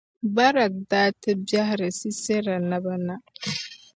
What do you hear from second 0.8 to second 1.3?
daa